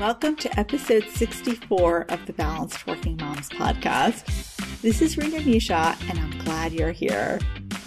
welcome 0.00 0.34
to 0.34 0.58
episode 0.58 1.04
64 1.10 2.06
of 2.08 2.24
the 2.24 2.32
Balanced 2.32 2.86
Working 2.86 3.18
Moms 3.18 3.50
podcast. 3.50 4.24
This 4.80 5.02
is 5.02 5.18
Rena 5.18 5.42
Misha, 5.42 5.94
and 6.08 6.18
I'm 6.18 6.38
glad 6.38 6.72
you're 6.72 6.90
here. 6.90 7.38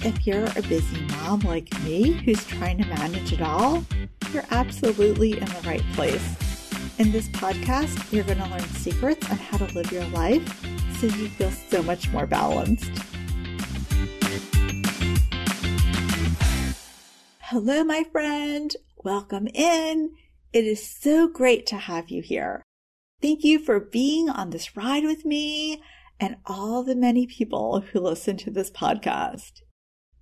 If 0.01 0.27
you're 0.27 0.45
a 0.55 0.61
busy 0.61 1.02
mom 1.07 1.39
like 1.39 1.73
me 1.81 2.11
who's 2.11 2.45
trying 2.45 2.77
to 2.77 2.86
manage 2.86 3.34
it 3.34 3.41
all, 3.41 3.84
you're 4.31 4.45
absolutely 4.52 5.31
in 5.31 5.45
the 5.45 5.61
right 5.65 5.81
place. 5.93 6.99
In 6.99 7.11
this 7.11 7.29
podcast, 7.29 8.14
you're 8.14 8.25
going 8.25 8.38
to 8.38 8.48
learn 8.48 8.59
secrets 8.59 9.27
on 9.32 9.38
how 9.38 9.57
to 9.57 9.73
live 9.73 9.91
your 9.91 10.05
life 10.09 10.48
so 11.00 11.07
you 11.07 11.30
feel 11.30 11.50
so 11.50 11.82
much 11.82 12.11
more 12.11 12.27
balanced. 12.27 12.91
Hello, 17.39 17.84
my 17.84 18.04
friend. 18.11 18.75
Welcome 19.04 19.47
in. 19.47 20.11
It 20.54 20.66
is 20.66 20.88
so 20.88 21.28
great 21.28 21.66
to 21.68 21.78
have 21.78 22.10
you 22.10 22.21
here. 22.21 22.62
Thank 23.20 23.43
you 23.43 23.57
for 23.57 23.80
being 23.80 24.30
on 24.30 24.52
this 24.52 24.78
ride 24.78 25.04
with 25.04 25.26
me 25.26 25.82
and 26.20 26.36
all 26.46 26.84
the 26.84 26.96
many 26.96 27.26
people 27.26 27.82
who 27.82 28.00
listen 28.00 28.38
to 28.38 28.52
this 28.52 28.70
podcast. 28.70 29.64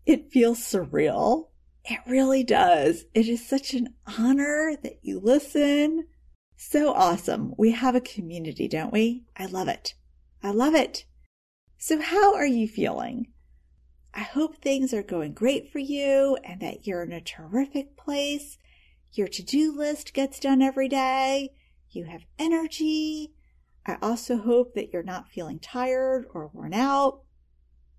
It 0.05 0.31
feels 0.31 0.59
surreal. 0.59 1.49
It 1.83 1.99
really 2.07 2.45
does. 2.45 3.03
It 3.13 3.27
is 3.27 3.45
such 3.45 3.73
an 3.73 3.93
honor 4.17 4.77
that 4.83 4.99
you 5.01 5.19
listen. 5.19 6.07
So 6.55 6.93
awesome. 6.93 7.53
We 7.57 7.71
have 7.71 7.95
a 7.95 8.01
community, 8.01 8.69
don't 8.69 8.93
we? 8.93 9.25
I 9.35 9.47
love 9.47 9.67
it. 9.67 9.95
I 10.41 10.51
love 10.51 10.75
it. 10.75 11.03
So 11.77 11.99
how 11.99 12.35
are 12.35 12.47
you 12.47 12.69
feeling? 12.69 13.33
I 14.13 14.21
hope 14.21 14.61
things 14.61 14.93
are 14.93 15.03
going 15.03 15.33
great 15.33 15.73
for 15.73 15.79
you 15.79 16.37
and 16.45 16.61
that 16.61 16.87
you're 16.87 17.03
in 17.03 17.11
a 17.11 17.19
terrific 17.19 17.97
place 17.97 18.57
your 19.13 19.27
to 19.27 19.43
do 19.43 19.75
list 19.75 20.13
gets 20.13 20.39
done 20.39 20.61
every 20.61 20.87
day. 20.87 21.53
You 21.89 22.05
have 22.05 22.21
energy. 22.39 23.33
I 23.85 23.97
also 24.01 24.37
hope 24.37 24.73
that 24.75 24.93
you're 24.93 25.03
not 25.03 25.29
feeling 25.29 25.59
tired 25.59 26.25
or 26.33 26.51
worn 26.53 26.73
out, 26.73 27.21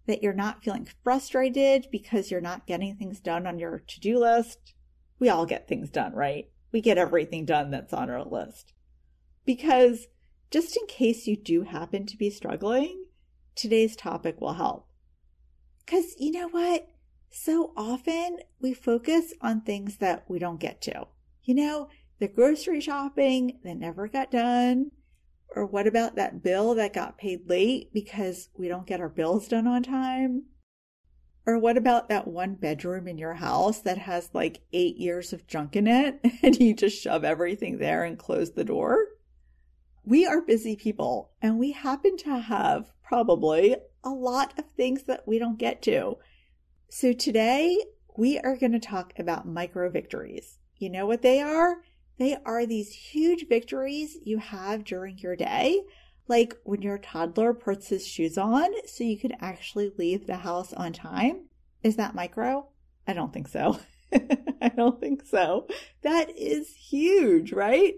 that 0.07 0.23
you're 0.23 0.33
not 0.33 0.63
feeling 0.63 0.89
frustrated 1.03 1.89
because 1.91 2.31
you're 2.31 2.41
not 2.41 2.67
getting 2.67 2.97
things 2.97 3.21
done 3.21 3.47
on 3.47 3.59
your 3.59 3.81
to 3.81 4.01
do 4.01 4.19
list. 4.19 4.75
We 5.19 5.29
all 5.29 5.45
get 5.45 5.69
things 5.69 5.91
done, 5.91 6.15
right? 6.15 6.49
We 6.73 6.81
get 6.81 6.99
everything 6.99 7.45
done 7.45 7.71
that's 7.71 7.93
on 7.93 8.09
our 8.09 8.25
list. 8.25 8.73
Because 9.45 10.07
just 10.51 10.77
in 10.77 10.87
case 10.87 11.27
you 11.27 11.37
do 11.37 11.63
happen 11.63 12.07
to 12.07 12.17
be 12.17 12.31
struggling, 12.31 13.07
today's 13.55 13.97
topic 13.97 14.41
will 14.41 14.55
help. 14.55 14.89
Because 15.85 16.15
you 16.19 16.31
know 16.31 16.49
what? 16.49 16.89
So 17.35 17.73
often 17.79 18.41
we 18.61 18.75
focus 18.75 19.33
on 19.41 19.63
things 19.63 19.97
that 19.97 20.25
we 20.29 20.39
don't 20.39 20.61
get 20.61 20.83
to. 20.83 21.07
You 21.43 21.55
know, 21.55 21.89
the 22.19 22.29
grocery 22.29 22.81
shopping 22.81 23.59
that 23.65 23.79
never 23.79 24.07
got 24.07 24.31
done. 24.31 24.91
Or 25.57 25.65
what 25.65 25.87
about 25.87 26.15
that 26.17 26.43
bill 26.43 26.75
that 26.75 26.93
got 26.93 27.17
paid 27.17 27.49
late 27.49 27.91
because 27.93 28.51
we 28.57 28.69
don't 28.69 28.87
get 28.87 29.01
our 29.01 29.09
bills 29.09 29.49
done 29.49 29.67
on 29.67 29.83
time? 29.83 30.45
Or 31.47 31.59
what 31.59 31.79
about 31.79 32.11
that 32.11 32.29
one 32.29 32.55
bedroom 32.55 33.09
in 33.09 33.17
your 33.17 33.35
house 33.35 33.81
that 33.81 33.99
has 33.99 34.31
like 34.35 34.61
eight 34.75 34.99
years 34.99 35.33
of 35.33 35.47
junk 35.47 35.75
in 35.75 35.87
it 35.87 36.21
and 36.43 36.55
you 36.61 36.75
just 36.75 37.03
shove 37.03 37.25
everything 37.25 37.79
there 37.79 38.05
and 38.05 38.19
close 38.19 38.53
the 38.53 38.63
door? 38.63 39.07
We 40.05 40.27
are 40.27 40.43
busy 40.43 40.77
people 40.77 41.33
and 41.41 41.59
we 41.59 41.73
happen 41.73 42.19
to 42.19 42.39
have 42.39 42.93
probably 43.03 43.77
a 44.05 44.11
lot 44.11 44.53
of 44.59 44.67
things 44.77 45.05
that 45.05 45.27
we 45.27 45.39
don't 45.39 45.59
get 45.59 45.81
to. 45.83 46.19
So 46.95 47.15
today 47.15 47.79
we 48.19 48.39
are 48.41 48.55
going 48.55 48.73
to 48.73 48.79
talk 48.79 49.15
about 49.19 49.49
micro 49.49 49.89
victories. 49.89 50.59
You 50.77 50.91
know 50.91 51.07
what 51.07 51.23
they 51.23 51.41
are? 51.41 51.79
They 52.19 52.37
are 52.45 52.67
these 52.67 52.93
huge 52.93 53.49
victories 53.49 54.19
you 54.23 54.37
have 54.37 54.85
during 54.85 55.17
your 55.17 55.35
day, 55.35 55.85
like 56.29 56.55
when 56.65 56.83
your 56.83 56.99
toddler 56.99 57.55
puts 57.55 57.89
his 57.89 58.07
shoes 58.07 58.37
on 58.37 58.69
so 58.87 59.05
you 59.05 59.17
can 59.17 59.33
actually 59.41 59.91
leave 59.97 60.27
the 60.27 60.37
house 60.37 60.75
on 60.75 60.93
time. 60.93 61.47
Is 61.83 61.97
that 61.97 62.15
micro? 62.15 62.69
I 63.09 63.15
don't 63.15 63.33
think 63.33 63.49
so. 63.49 63.79
I 64.61 64.69
don't 64.69 65.01
think 65.01 65.25
so. 65.25 65.69
That 66.03 66.29
is 66.37 66.75
huge, 66.75 67.55
right? 67.55 67.95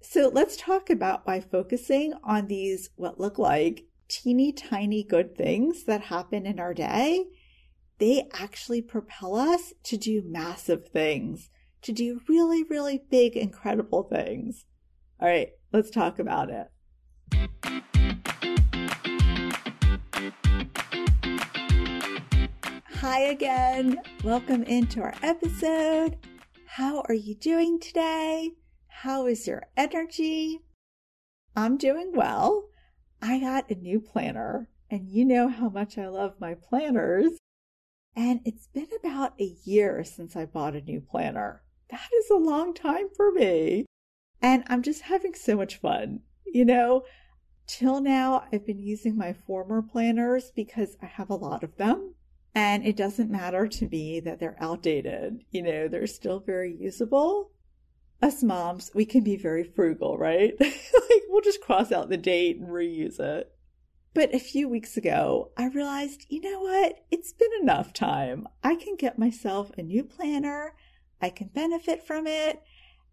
So 0.00 0.30
let's 0.32 0.56
talk 0.56 0.88
about 0.88 1.26
by 1.26 1.40
focusing 1.40 2.14
on 2.24 2.46
these, 2.46 2.88
what 2.96 3.20
look 3.20 3.38
like 3.38 3.84
teeny 4.08 4.52
tiny 4.52 5.02
good 5.02 5.36
things 5.36 5.84
that 5.84 6.00
happen 6.00 6.46
in 6.46 6.58
our 6.58 6.72
day 6.72 7.26
they 7.98 8.28
actually 8.34 8.82
propel 8.82 9.36
us 9.36 9.72
to 9.82 9.96
do 9.96 10.22
massive 10.26 10.88
things, 10.88 11.48
to 11.80 11.92
do 11.92 12.20
really, 12.28 12.62
really 12.64 13.02
big, 13.10 13.36
incredible 13.36 14.02
things. 14.02 14.66
All 15.18 15.28
right, 15.28 15.48
let's 15.72 15.90
talk 15.90 16.18
about 16.18 16.50
it. 16.50 16.68
Hi 22.96 23.20
again. 23.20 23.98
Welcome 24.22 24.62
into 24.64 25.00
our 25.00 25.14
episode. 25.22 26.18
How 26.66 27.02
are 27.08 27.14
you 27.14 27.34
doing 27.34 27.80
today? 27.80 28.50
How 28.88 29.26
is 29.26 29.46
your 29.46 29.68
energy? 29.74 30.60
I'm 31.54 31.78
doing 31.78 32.12
well. 32.14 32.68
I 33.22 33.40
got 33.40 33.70
a 33.70 33.74
new 33.74 34.00
planner, 34.00 34.68
and 34.90 35.08
you 35.08 35.24
know 35.24 35.48
how 35.48 35.70
much 35.70 35.96
I 35.96 36.08
love 36.08 36.34
my 36.38 36.52
planners. 36.52 37.38
And 38.16 38.40
it's 38.46 38.66
been 38.68 38.88
about 38.98 39.34
a 39.38 39.54
year 39.64 40.02
since 40.02 40.36
I 40.36 40.46
bought 40.46 40.74
a 40.74 40.80
new 40.80 41.02
planner. 41.02 41.62
That 41.90 42.08
is 42.18 42.30
a 42.30 42.36
long 42.36 42.72
time 42.72 43.08
for 43.14 43.30
me. 43.30 43.84
And 44.40 44.64
I'm 44.68 44.82
just 44.82 45.02
having 45.02 45.34
so 45.34 45.54
much 45.54 45.76
fun. 45.76 46.20
You 46.46 46.64
know, 46.64 47.04
till 47.66 48.00
now, 48.00 48.44
I've 48.50 48.66
been 48.66 48.78
using 48.78 49.18
my 49.18 49.34
former 49.34 49.82
planners 49.82 50.50
because 50.56 50.96
I 51.02 51.06
have 51.06 51.28
a 51.28 51.34
lot 51.34 51.62
of 51.62 51.76
them. 51.76 52.14
And 52.54 52.86
it 52.86 52.96
doesn't 52.96 53.30
matter 53.30 53.68
to 53.68 53.88
me 53.88 54.20
that 54.20 54.40
they're 54.40 54.56
outdated. 54.60 55.44
You 55.50 55.62
know, 55.62 55.88
they're 55.88 56.06
still 56.06 56.40
very 56.40 56.74
usable. 56.74 57.50
Us 58.22 58.42
moms, 58.42 58.90
we 58.94 59.04
can 59.04 59.24
be 59.24 59.36
very 59.36 59.62
frugal, 59.62 60.16
right? 60.16 60.54
like, 60.60 61.22
we'll 61.28 61.42
just 61.42 61.60
cross 61.60 61.92
out 61.92 62.08
the 62.08 62.16
date 62.16 62.56
and 62.56 62.68
reuse 62.68 63.20
it. 63.20 63.52
But 64.16 64.34
a 64.34 64.38
few 64.38 64.66
weeks 64.66 64.96
ago, 64.96 65.50
I 65.58 65.66
realized, 65.66 66.24
you 66.30 66.40
know 66.40 66.60
what? 66.60 67.04
It's 67.10 67.34
been 67.34 67.50
enough 67.60 67.92
time. 67.92 68.48
I 68.64 68.74
can 68.74 68.96
get 68.96 69.18
myself 69.18 69.70
a 69.76 69.82
new 69.82 70.04
planner. 70.04 70.74
I 71.20 71.28
can 71.28 71.48
benefit 71.48 72.02
from 72.02 72.26
it. 72.26 72.62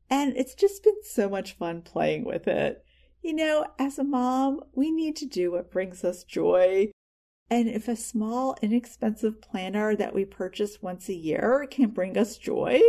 And 0.09 0.38
it's 0.38 0.56
just 0.56 0.81
been 0.81 1.03
so 1.03 1.28
much 1.28 1.58
fun 1.58 1.81
playing 1.81 2.24
with 2.24 2.47
it. 2.47 2.86
You 3.22 3.34
know, 3.34 3.66
as 3.78 4.00
a 4.00 4.06
mom, 4.06 4.62
we 4.74 4.91
need 4.91 5.18
to 5.18 5.25
do 5.25 5.52
what 5.52 5.74
brings 5.74 6.06
us 6.06 6.24
joy. 6.24 6.90
And 7.50 7.68
if 7.68 7.90
a 7.90 7.97
small, 7.97 8.56
inexpensive 8.62 9.41
planner 9.41 9.97
that 9.97 10.16
we 10.16 10.24
purchase 10.24 10.81
once 10.81 11.09
a 11.09 11.14
year 11.14 11.68
can 11.70 11.90
bring 11.90 12.18
us 12.18 12.38
joy, 12.38 12.80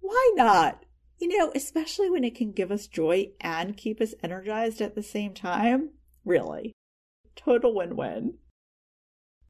why 0.00 0.32
not? 0.34 0.82
You 1.18 1.38
know, 1.38 1.52
especially 1.54 2.08
when 2.08 2.24
it 2.24 2.36
can 2.36 2.52
give 2.52 2.72
us 2.72 2.86
joy 2.86 3.32
and 3.38 3.76
keep 3.76 4.00
us 4.00 4.14
energized 4.22 4.80
at 4.80 4.94
the 4.94 5.02
same 5.02 5.34
time. 5.34 5.90
Really. 6.24 6.72
Total 7.36 7.74
win 7.74 7.96
win. 7.96 8.34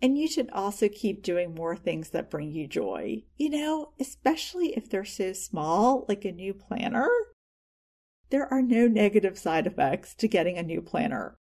And 0.02 0.18
you 0.18 0.28
should 0.28 0.50
also 0.50 0.88
keep 0.88 1.22
doing 1.22 1.54
more 1.54 1.76
things 1.76 2.10
that 2.10 2.30
bring 2.30 2.52
you 2.52 2.66
joy, 2.66 3.24
you 3.36 3.48
know, 3.48 3.92
especially 3.98 4.76
if 4.76 4.90
they're 4.90 5.04
so 5.04 5.32
small, 5.32 6.04
like 6.08 6.24
a 6.24 6.32
new 6.32 6.52
planner. 6.52 7.08
There 8.30 8.52
are 8.52 8.62
no 8.62 8.86
negative 8.86 9.38
side 9.38 9.66
effects 9.66 10.14
to 10.16 10.28
getting 10.28 10.58
a 10.58 10.62
new 10.62 10.82
planner. 10.82 11.36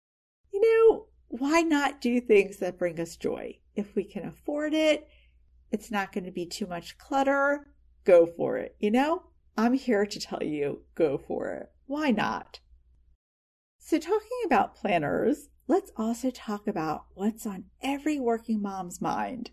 You 0.54 0.62
know, 0.62 1.06
why 1.30 1.62
not 1.62 2.02
do 2.02 2.20
things 2.20 2.58
that 2.58 2.78
bring 2.78 3.00
us 3.00 3.16
joy? 3.16 3.60
If 3.76 3.96
we 3.96 4.04
can 4.04 4.26
afford 4.26 4.74
it, 4.74 5.08
it's 5.72 5.90
not 5.90 6.12
going 6.12 6.26
to 6.26 6.32
be 6.32 6.46
too 6.46 6.68
much 6.68 6.98
clutter, 6.98 7.74
go 8.04 8.26
for 8.26 8.58
it. 8.58 8.76
You 8.80 8.92
know, 8.92 9.24
I'm 9.58 9.74
here 9.74 10.06
to 10.06 10.20
tell 10.20 10.44
you, 10.44 10.82
go 10.96 11.18
for 11.18 11.52
it. 11.52 11.72
Why 11.88 12.12
not? 12.12 12.60
So, 13.78 13.98
talking 13.98 14.42
about 14.46 14.76
planners, 14.76 15.50
let's 15.72 15.92
also 15.96 16.30
talk 16.30 16.68
about 16.68 17.06
what's 17.14 17.46
on 17.46 17.64
every 17.82 18.20
working 18.20 18.62
mom's 18.62 19.00
mind. 19.00 19.52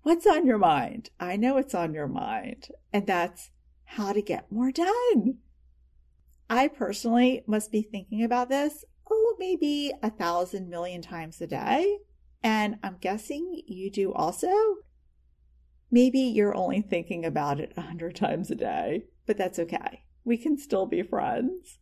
What's 0.00 0.26
on 0.26 0.46
your 0.46 0.56
mind? 0.56 1.10
I 1.20 1.36
know 1.36 1.58
it's 1.58 1.74
on 1.74 1.92
your 1.92 2.08
mind, 2.08 2.68
and 2.90 3.06
that's 3.06 3.50
how 3.84 4.14
to 4.14 4.22
get 4.22 4.50
more 4.50 4.72
done. 4.72 5.36
I 6.48 6.68
personally 6.68 7.44
must 7.46 7.70
be 7.70 7.82
thinking 7.82 8.24
about 8.24 8.48
this, 8.48 8.86
oh, 9.10 9.36
maybe 9.38 9.92
a 10.02 10.08
thousand 10.08 10.70
million 10.70 11.02
times 11.02 11.38
a 11.42 11.46
day. 11.46 11.98
And 12.42 12.76
I'm 12.82 12.96
guessing 12.98 13.60
you 13.66 13.90
do 13.90 14.14
also. 14.14 14.48
Maybe 15.90 16.20
you're 16.20 16.56
only 16.56 16.80
thinking 16.80 17.26
about 17.26 17.60
it 17.60 17.74
a 17.76 17.82
hundred 17.82 18.16
times 18.16 18.50
a 18.50 18.54
day, 18.54 19.04
but 19.26 19.36
that's 19.36 19.58
okay. 19.58 20.04
We 20.24 20.38
can 20.38 20.56
still 20.56 20.86
be 20.86 21.02
friends. 21.02 21.78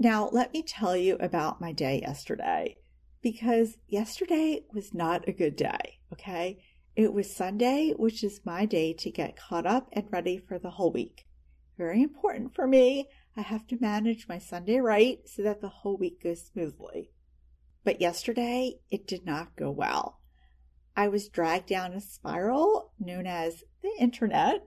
Now, 0.00 0.28
let 0.30 0.52
me 0.52 0.62
tell 0.62 0.96
you 0.96 1.16
about 1.18 1.60
my 1.60 1.72
day 1.72 2.00
yesterday 2.00 2.76
because 3.20 3.78
yesterday 3.88 4.62
was 4.72 4.94
not 4.94 5.26
a 5.26 5.32
good 5.32 5.56
day, 5.56 5.98
okay? 6.12 6.62
It 6.94 7.12
was 7.12 7.34
Sunday, 7.34 7.94
which 7.96 8.22
is 8.22 8.40
my 8.44 8.64
day 8.64 8.92
to 8.92 9.10
get 9.10 9.36
caught 9.36 9.66
up 9.66 9.88
and 9.92 10.06
ready 10.12 10.38
for 10.38 10.56
the 10.56 10.70
whole 10.70 10.92
week. 10.92 11.26
Very 11.76 12.00
important 12.00 12.54
for 12.54 12.66
me. 12.66 13.08
I 13.36 13.40
have 13.40 13.66
to 13.68 13.80
manage 13.80 14.28
my 14.28 14.38
Sunday 14.38 14.78
right 14.78 15.18
so 15.26 15.42
that 15.42 15.60
the 15.60 15.68
whole 15.68 15.96
week 15.96 16.22
goes 16.22 16.46
smoothly. 16.46 17.10
But 17.82 18.00
yesterday, 18.00 18.74
it 18.90 19.04
did 19.06 19.26
not 19.26 19.56
go 19.56 19.70
well. 19.70 20.20
I 20.96 21.08
was 21.08 21.28
dragged 21.28 21.68
down 21.68 21.92
a 21.92 22.00
spiral 22.00 22.92
known 23.00 23.26
as 23.26 23.64
the 23.82 23.92
internet 23.98 24.64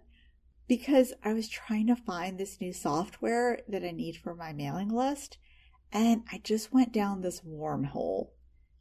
because 0.72 1.12
I 1.22 1.34
was 1.34 1.50
trying 1.50 1.88
to 1.88 1.98
find 1.98 2.38
this 2.38 2.62
new 2.62 2.72
software 2.72 3.60
that 3.68 3.84
I 3.84 3.92
need 3.92 4.16
for 4.16 4.34
my 4.34 4.54
mailing 4.54 4.88
list, 4.88 5.38
and 5.92 6.24
I 6.32 6.40
just 6.46 6.72
went 6.72 6.94
down 6.94 7.20
this 7.20 7.42
wormhole. 7.42 8.30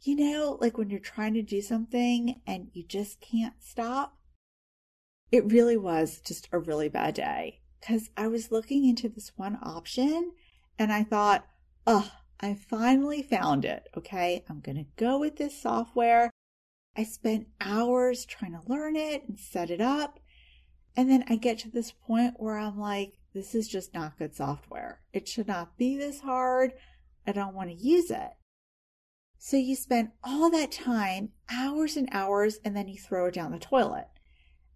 You 0.02 0.14
know, 0.14 0.56
like 0.60 0.78
when 0.78 0.88
you're 0.88 1.00
trying 1.00 1.34
to 1.34 1.42
do 1.42 1.60
something 1.60 2.42
and 2.46 2.68
you 2.72 2.84
just 2.84 3.20
can't 3.20 3.54
stop? 3.58 4.16
It 5.32 5.50
really 5.50 5.76
was 5.76 6.20
just 6.20 6.48
a 6.52 6.60
really 6.60 6.88
bad 6.88 7.14
day 7.14 7.58
because 7.80 8.10
I 8.16 8.28
was 8.28 8.52
looking 8.52 8.88
into 8.88 9.08
this 9.08 9.32
one 9.34 9.58
option 9.60 10.30
and 10.78 10.92
I 10.92 11.02
thought, 11.02 11.44
oh, 11.88 12.12
I 12.40 12.54
finally 12.54 13.20
found 13.20 13.64
it. 13.64 13.88
Okay, 13.96 14.44
I'm 14.48 14.60
going 14.60 14.76
to 14.76 14.86
go 14.94 15.18
with 15.18 15.38
this 15.38 15.60
software. 15.60 16.30
I 16.96 17.02
spent 17.02 17.48
hours 17.60 18.24
trying 18.26 18.52
to 18.52 18.72
learn 18.72 18.94
it 18.94 19.24
and 19.26 19.36
set 19.36 19.72
it 19.72 19.80
up. 19.80 20.19
And 20.96 21.10
then 21.10 21.24
I 21.28 21.36
get 21.36 21.58
to 21.60 21.70
this 21.70 21.92
point 21.92 22.34
where 22.36 22.58
I'm 22.58 22.78
like, 22.78 23.14
this 23.32 23.54
is 23.54 23.68
just 23.68 23.94
not 23.94 24.18
good 24.18 24.34
software. 24.34 25.00
It 25.12 25.28
should 25.28 25.46
not 25.46 25.76
be 25.78 25.96
this 25.96 26.20
hard. 26.20 26.72
I 27.26 27.32
don't 27.32 27.54
want 27.54 27.70
to 27.70 27.76
use 27.76 28.10
it. 28.10 28.30
So 29.38 29.56
you 29.56 29.76
spend 29.76 30.10
all 30.22 30.50
that 30.50 30.72
time, 30.72 31.30
hours 31.50 31.96
and 31.96 32.08
hours, 32.12 32.58
and 32.64 32.76
then 32.76 32.88
you 32.88 32.98
throw 32.98 33.26
it 33.26 33.34
down 33.34 33.52
the 33.52 33.58
toilet. 33.58 34.08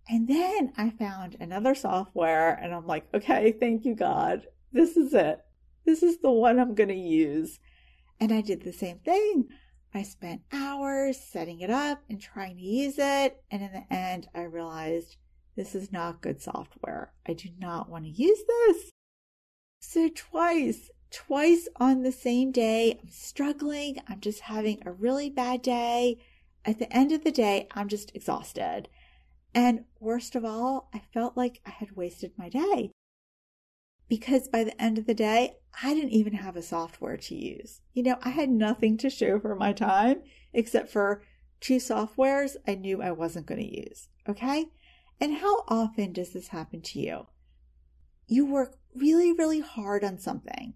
And 0.09 0.29
then 0.29 0.73
I 0.77 0.91
found 0.91 1.37
another 1.41 1.75
software 1.75 2.55
and 2.55 2.75
I'm 2.75 2.87
like, 2.87 3.07
okay, 3.13 3.53
thank 3.53 3.85
you, 3.85 3.95
God. 3.95 4.47
This 4.73 4.97
is 4.97 5.15
it. 5.15 5.41
This 5.85 6.03
is 6.03 6.19
the 6.19 6.31
one 6.31 6.59
I'm 6.59 6.75
going 6.75 6.89
to 6.89 6.95
use. 6.95 7.59
And 8.21 8.33
I 8.33 8.41
did 8.41 8.63
the 8.63 8.73
same 8.73 8.99
thing. 8.99 9.49
I 9.93 10.03
spent 10.03 10.43
hours 10.53 11.19
setting 11.19 11.61
it 11.61 11.71
up 11.71 12.03
and 12.09 12.21
trying 12.21 12.57
to 12.57 12.63
use 12.63 12.97
it. 12.99 13.43
And 13.51 13.63
in 13.63 13.73
the 13.73 13.95
end, 13.95 14.29
I 14.35 14.43
realized 14.43 15.17
this 15.57 15.75
is 15.75 15.93
not 15.93 16.21
good 16.21 16.41
software. 16.41 17.13
I 17.27 17.33
do 17.33 17.49
not 17.59 17.89
want 17.89 18.05
to 18.05 18.11
use 18.11 18.41
this. 18.47 18.91
So 19.81 20.09
twice, 20.09 20.91
twice 21.11 21.69
on 21.77 22.03
the 22.03 22.13
same 22.13 22.51
day, 22.51 22.99
I'm 23.01 23.11
struggling. 23.11 23.99
I'm 24.09 24.21
just 24.21 24.41
having 24.41 24.83
a 24.85 24.93
really 24.93 25.31
bad 25.31 25.63
day. 25.63 26.19
At 26.65 26.79
the 26.79 26.93
end 26.95 27.13
of 27.13 27.23
the 27.23 27.31
day, 27.31 27.69
I'm 27.73 27.89
just 27.89 28.11
exhausted. 28.15 28.89
And 29.55 29.85
worst 30.01 30.35
of 30.35 30.45
all, 30.45 30.89
I 30.93 31.03
felt 31.13 31.37
like 31.37 31.61
I 31.65 31.71
had 31.71 31.97
wasted 31.97 32.33
my 32.37 32.49
day. 32.49 32.91
Because 34.09 34.49
by 34.49 34.65
the 34.65 34.81
end 34.83 34.99
of 34.99 35.07
the 35.07 35.15
day, 35.15 35.57
I 35.83 35.95
didn't 35.95 36.11
even 36.11 36.35
have 36.35 36.57
a 36.57 36.63
software 36.63 37.17
to 37.17 37.35
use. 37.35 37.81
You 37.93 38.03
know, 38.03 38.19
I 38.23 38.31
had 38.31 38.51
nothing 38.51 38.97
to 38.99 39.11
show 39.11 39.39
for 39.39 39.55
my 39.55 39.73
time 39.73 40.23
except 40.53 40.91
for 40.91 41.23
two 41.61 41.77
softwares 41.77 42.57
I 42.67 42.75
knew 42.75 43.01
I 43.01 43.13
wasn't 43.13 43.47
going 43.47 43.61
to 43.61 43.89
use. 43.89 44.09
Okay? 44.29 44.67
And 45.21 45.37
how 45.37 45.65
often 45.69 46.13
does 46.13 46.33
this 46.33 46.49
happen 46.49 46.83
to 46.83 47.01
you? 47.01 47.27
You 48.27 48.47
work 48.47 48.79
really, 48.95 49.33
really 49.33 49.61
hard 49.61 50.05
on 50.05 50.19
something. 50.19 50.75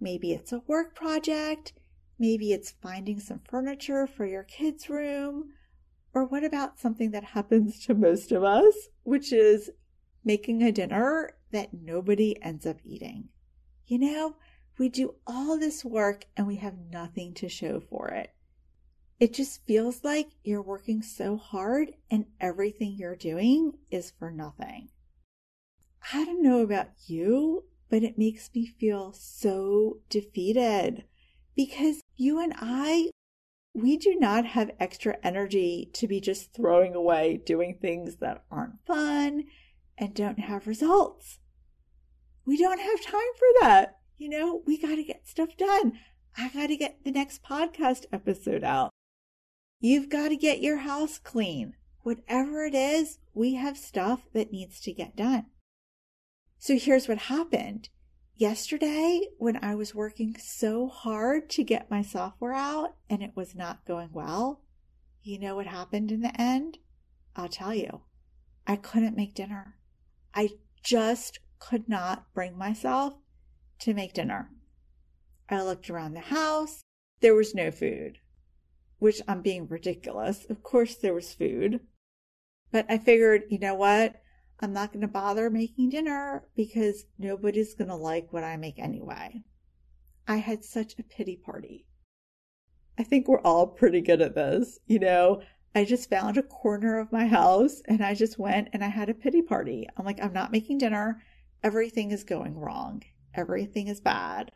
Maybe 0.00 0.32
it's 0.32 0.52
a 0.52 0.62
work 0.66 0.94
project. 0.94 1.72
Maybe 2.18 2.52
it's 2.52 2.74
finding 2.82 3.20
some 3.20 3.40
furniture 3.48 4.06
for 4.06 4.26
your 4.26 4.44
kids' 4.44 4.88
room 4.88 5.52
or 6.14 6.24
what 6.24 6.44
about 6.44 6.78
something 6.78 7.10
that 7.12 7.24
happens 7.24 7.84
to 7.86 7.94
most 7.94 8.32
of 8.32 8.44
us, 8.44 8.74
which 9.02 9.32
is 9.32 9.70
making 10.24 10.62
a 10.62 10.72
dinner 10.72 11.30
that 11.52 11.72
nobody 11.72 12.40
ends 12.42 12.66
up 12.66 12.76
eating? 12.84 13.28
You 13.86 13.98
know, 13.98 14.36
we 14.78 14.88
do 14.88 15.14
all 15.26 15.58
this 15.58 15.84
work 15.84 16.26
and 16.36 16.46
we 16.46 16.56
have 16.56 16.74
nothing 16.90 17.34
to 17.34 17.48
show 17.48 17.80
for 17.80 18.08
it. 18.08 18.30
It 19.22 19.34
just 19.34 19.64
feels 19.68 20.02
like 20.02 20.30
you're 20.42 20.60
working 20.60 21.00
so 21.00 21.36
hard 21.36 21.92
and 22.10 22.26
everything 22.40 22.96
you're 22.98 23.14
doing 23.14 23.74
is 23.88 24.10
for 24.18 24.32
nothing. 24.32 24.88
I 26.12 26.24
don't 26.24 26.42
know 26.42 26.60
about 26.60 26.88
you, 27.06 27.66
but 27.88 28.02
it 28.02 28.18
makes 28.18 28.50
me 28.52 28.66
feel 28.66 29.12
so 29.12 30.00
defeated 30.10 31.04
because 31.54 32.00
you 32.16 32.40
and 32.40 32.52
I, 32.56 33.10
we 33.72 33.96
do 33.96 34.16
not 34.18 34.44
have 34.44 34.72
extra 34.80 35.16
energy 35.22 35.88
to 35.92 36.08
be 36.08 36.20
just 36.20 36.52
throwing 36.52 36.96
away 36.96 37.40
doing 37.46 37.78
things 37.80 38.16
that 38.16 38.42
aren't 38.50 38.84
fun 38.84 39.44
and 39.96 40.14
don't 40.14 40.40
have 40.40 40.66
results. 40.66 41.38
We 42.44 42.56
don't 42.56 42.80
have 42.80 43.00
time 43.00 43.32
for 43.38 43.60
that. 43.60 44.00
You 44.18 44.30
know, 44.30 44.62
we 44.66 44.78
got 44.78 44.96
to 44.96 45.04
get 45.04 45.28
stuff 45.28 45.56
done. 45.56 46.00
I 46.36 46.48
got 46.48 46.66
to 46.66 46.76
get 46.76 47.04
the 47.04 47.12
next 47.12 47.44
podcast 47.44 48.06
episode 48.12 48.64
out. 48.64 48.90
You've 49.84 50.08
got 50.08 50.28
to 50.28 50.36
get 50.36 50.62
your 50.62 50.76
house 50.76 51.18
clean. 51.18 51.74
Whatever 52.04 52.64
it 52.64 52.74
is, 52.74 53.18
we 53.34 53.54
have 53.54 53.76
stuff 53.76 54.20
that 54.32 54.52
needs 54.52 54.80
to 54.82 54.92
get 54.92 55.16
done. 55.16 55.46
So 56.56 56.78
here's 56.78 57.08
what 57.08 57.18
happened. 57.18 57.88
Yesterday, 58.36 59.22
when 59.38 59.56
I 59.60 59.74
was 59.74 59.92
working 59.92 60.36
so 60.38 60.86
hard 60.86 61.50
to 61.50 61.64
get 61.64 61.90
my 61.90 62.00
software 62.00 62.54
out 62.54 62.94
and 63.10 63.24
it 63.24 63.32
was 63.34 63.56
not 63.56 63.84
going 63.84 64.10
well, 64.12 64.60
you 65.20 65.40
know 65.40 65.56
what 65.56 65.66
happened 65.66 66.12
in 66.12 66.20
the 66.20 66.40
end? 66.40 66.78
I'll 67.34 67.48
tell 67.48 67.74
you. 67.74 68.02
I 68.68 68.76
couldn't 68.76 69.16
make 69.16 69.34
dinner. 69.34 69.78
I 70.32 70.50
just 70.84 71.40
could 71.58 71.88
not 71.88 72.32
bring 72.34 72.56
myself 72.56 73.14
to 73.80 73.94
make 73.94 74.14
dinner. 74.14 74.48
I 75.50 75.60
looked 75.60 75.90
around 75.90 76.14
the 76.14 76.20
house. 76.20 76.82
There 77.20 77.34
was 77.34 77.52
no 77.52 77.72
food, 77.72 78.18
which 79.02 79.20
I'm 79.26 79.42
being 79.42 79.66
ridiculous. 79.66 80.46
Of 80.48 80.62
course, 80.62 80.94
there 80.94 81.12
was 81.12 81.34
food. 81.34 81.80
But 82.70 82.86
I 82.88 82.98
figured, 82.98 83.42
you 83.50 83.58
know 83.58 83.74
what? 83.74 84.22
I'm 84.60 84.72
not 84.72 84.92
going 84.92 85.00
to 85.00 85.08
bother 85.08 85.50
making 85.50 85.90
dinner 85.90 86.44
because 86.54 87.06
nobody's 87.18 87.74
going 87.74 87.88
to 87.88 87.96
like 87.96 88.32
what 88.32 88.44
I 88.44 88.56
make 88.56 88.78
anyway. 88.78 89.42
I 90.28 90.36
had 90.36 90.64
such 90.64 90.96
a 90.96 91.02
pity 91.02 91.34
party. 91.34 91.84
I 92.96 93.02
think 93.02 93.26
we're 93.26 93.40
all 93.40 93.66
pretty 93.66 94.02
good 94.02 94.22
at 94.22 94.36
this. 94.36 94.78
You 94.86 95.00
know, 95.00 95.42
I 95.74 95.84
just 95.84 96.08
found 96.08 96.36
a 96.36 96.42
corner 96.44 97.00
of 97.00 97.10
my 97.10 97.26
house 97.26 97.82
and 97.88 98.04
I 98.04 98.14
just 98.14 98.38
went 98.38 98.68
and 98.72 98.84
I 98.84 98.88
had 98.88 99.08
a 99.08 99.14
pity 99.14 99.42
party. 99.42 99.88
I'm 99.96 100.06
like, 100.06 100.22
I'm 100.22 100.32
not 100.32 100.52
making 100.52 100.78
dinner. 100.78 101.20
Everything 101.64 102.12
is 102.12 102.22
going 102.22 102.56
wrong. 102.56 103.02
Everything 103.34 103.88
is 103.88 104.00
bad. 104.00 104.52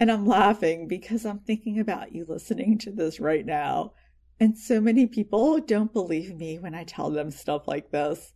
And 0.00 0.10
I'm 0.10 0.26
laughing 0.26 0.88
because 0.88 1.24
I'm 1.24 1.40
thinking 1.40 1.78
about 1.78 2.12
you 2.12 2.24
listening 2.28 2.78
to 2.78 2.90
this 2.90 3.20
right 3.20 3.46
now. 3.46 3.92
And 4.40 4.58
so 4.58 4.80
many 4.80 5.06
people 5.06 5.60
don't 5.60 5.92
believe 5.92 6.34
me 6.36 6.58
when 6.58 6.74
I 6.74 6.84
tell 6.84 7.10
them 7.10 7.30
stuff 7.30 7.68
like 7.68 7.90
this. 7.90 8.32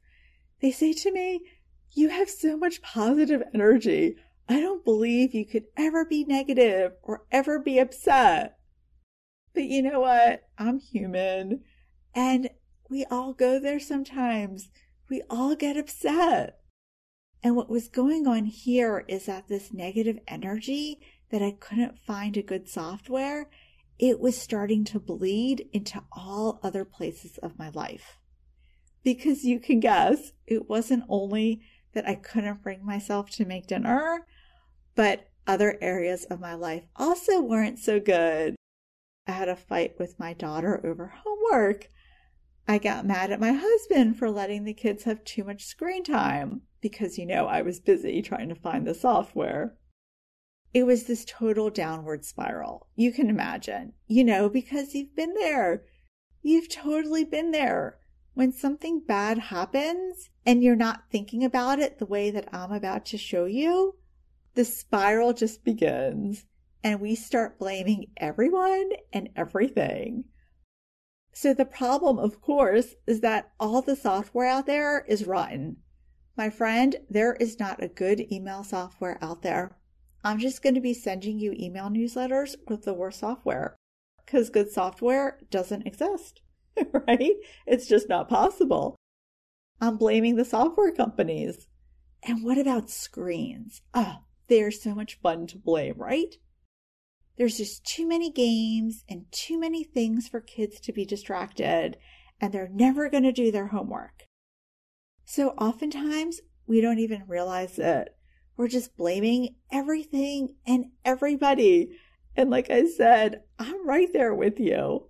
They 0.60 0.70
say 0.70 0.92
to 0.92 1.12
me, 1.12 1.40
You 1.92 2.08
have 2.10 2.30
so 2.30 2.56
much 2.56 2.82
positive 2.82 3.42
energy. 3.52 4.16
I 4.48 4.60
don't 4.60 4.84
believe 4.84 5.34
you 5.34 5.44
could 5.44 5.64
ever 5.76 6.04
be 6.04 6.24
negative 6.24 6.92
or 7.02 7.24
ever 7.32 7.58
be 7.58 7.78
upset. 7.78 8.58
But 9.52 9.64
you 9.64 9.82
know 9.82 10.00
what? 10.00 10.44
I'm 10.58 10.78
human 10.78 11.64
and 12.14 12.48
we 12.88 13.04
all 13.10 13.32
go 13.32 13.58
there 13.58 13.80
sometimes. 13.80 14.70
We 15.10 15.22
all 15.28 15.54
get 15.54 15.76
upset. 15.76 16.58
And 17.42 17.54
what 17.54 17.68
was 17.68 17.88
going 17.88 18.26
on 18.26 18.46
here 18.46 19.04
is 19.06 19.26
that 19.26 19.48
this 19.48 19.72
negative 19.72 20.18
energy 20.26 21.00
that 21.30 21.42
I 21.42 21.52
couldn't 21.52 21.98
find 21.98 22.36
a 22.36 22.42
good 22.42 22.68
software, 22.68 23.48
it 23.98 24.20
was 24.20 24.36
starting 24.40 24.84
to 24.84 25.00
bleed 25.00 25.68
into 25.72 26.02
all 26.12 26.60
other 26.62 26.84
places 26.84 27.38
of 27.38 27.58
my 27.58 27.70
life 27.70 28.18
because 29.06 29.44
you 29.44 29.60
can 29.60 29.78
guess 29.78 30.32
it 30.48 30.68
wasn't 30.68 31.04
only 31.08 31.60
that 31.94 32.08
I 32.08 32.16
couldn't 32.16 32.62
bring 32.62 32.84
myself 32.84 33.30
to 33.30 33.44
make 33.44 33.68
dinner, 33.68 34.26
but 34.96 35.28
other 35.46 35.78
areas 35.80 36.24
of 36.24 36.40
my 36.40 36.54
life 36.54 36.82
also 36.96 37.40
weren't 37.40 37.78
so 37.78 38.00
good. 38.00 38.56
I 39.28 39.30
had 39.30 39.48
a 39.48 39.54
fight 39.54 39.94
with 39.96 40.18
my 40.18 40.32
daughter 40.32 40.84
over 40.84 41.14
homework. 41.24 41.88
I 42.66 42.78
got 42.78 43.06
mad 43.06 43.30
at 43.30 43.38
my 43.38 43.52
husband 43.52 44.18
for 44.18 44.28
letting 44.28 44.64
the 44.64 44.74
kids 44.74 45.04
have 45.04 45.22
too 45.22 45.44
much 45.44 45.64
screen 45.64 46.02
time 46.02 46.62
because, 46.80 47.16
you 47.16 47.26
know, 47.26 47.46
I 47.46 47.62
was 47.62 47.78
busy 47.78 48.22
trying 48.22 48.48
to 48.48 48.56
find 48.56 48.86
the 48.86 48.94
software. 48.94 49.76
It 50.74 50.84
was 50.84 51.04
this 51.04 51.24
total 51.24 51.70
downward 51.70 52.24
spiral. 52.24 52.88
You 52.96 53.12
can 53.12 53.30
imagine, 53.30 53.94
you 54.06 54.24
know, 54.24 54.48
because 54.48 54.94
you've 54.94 55.16
been 55.16 55.34
there. 55.34 55.84
You've 56.42 56.68
totally 56.68 57.24
been 57.24 57.50
there 57.50 57.98
when 58.36 58.52
something 58.52 59.00
bad 59.00 59.38
happens 59.38 60.28
and 60.44 60.62
you're 60.62 60.76
not 60.76 61.04
thinking 61.10 61.42
about 61.42 61.78
it 61.78 61.98
the 61.98 62.04
way 62.04 62.30
that 62.30 62.46
I'm 62.52 62.70
about 62.70 63.06
to 63.06 63.16
show 63.16 63.46
you, 63.46 63.96
the 64.54 64.64
spiral 64.66 65.32
just 65.32 65.64
begins 65.64 66.44
and 66.84 67.00
we 67.00 67.14
start 67.14 67.58
blaming 67.58 68.10
everyone 68.18 68.90
and 69.10 69.30
everything. 69.36 70.24
So 71.32 71.54
the 71.54 71.64
problem, 71.64 72.18
of 72.18 72.42
course, 72.42 72.94
is 73.06 73.22
that 73.22 73.52
all 73.58 73.80
the 73.80 73.96
software 73.96 74.46
out 74.46 74.66
there 74.66 75.06
is 75.08 75.26
rotten. 75.26 75.78
My 76.36 76.50
friend, 76.50 76.94
there 77.08 77.36
is 77.36 77.58
not 77.58 77.82
a 77.82 77.88
good 77.88 78.30
email 78.30 78.62
software 78.64 79.18
out 79.22 79.40
there. 79.40 79.78
I'm 80.24 80.38
just 80.38 80.62
going 80.62 80.74
to 80.74 80.80
be 80.80 80.94
sending 80.94 81.38
you 81.38 81.54
email 81.58 81.88
newsletters 81.88 82.56
with 82.68 82.84
the 82.84 82.94
worst 82.94 83.20
software 83.20 83.76
because 84.24 84.50
good 84.50 84.70
software 84.70 85.38
doesn't 85.50 85.86
exist, 85.86 86.42
right? 86.92 87.34
It's 87.66 87.86
just 87.86 88.08
not 88.08 88.28
possible. 88.28 88.96
I'm 89.80 89.96
blaming 89.98 90.36
the 90.36 90.44
software 90.44 90.92
companies. 90.92 91.68
And 92.22 92.42
what 92.42 92.58
about 92.58 92.90
screens? 92.90 93.82
Oh, 93.94 94.24
they're 94.48 94.70
so 94.70 94.94
much 94.94 95.20
fun 95.20 95.46
to 95.48 95.58
blame, 95.58 95.94
right? 95.96 96.34
There's 97.36 97.58
just 97.58 97.84
too 97.84 98.06
many 98.06 98.30
games 98.30 99.04
and 99.08 99.26
too 99.30 99.60
many 99.60 99.84
things 99.84 100.26
for 100.26 100.40
kids 100.40 100.80
to 100.80 100.92
be 100.92 101.04
distracted, 101.04 101.98
and 102.40 102.52
they're 102.52 102.70
never 102.72 103.10
going 103.10 103.24
to 103.24 103.32
do 103.32 103.52
their 103.52 103.68
homework. 103.68 104.24
So 105.24 105.50
oftentimes 105.50 106.40
we 106.66 106.80
don't 106.80 106.98
even 106.98 107.24
realize 107.26 107.78
it. 107.78 108.15
We're 108.56 108.68
just 108.68 108.96
blaming 108.96 109.56
everything 109.70 110.54
and 110.66 110.86
everybody. 111.04 111.98
And 112.34 112.50
like 112.50 112.70
I 112.70 112.86
said, 112.86 113.42
I'm 113.58 113.86
right 113.86 114.12
there 114.12 114.34
with 114.34 114.58
you. 114.58 115.08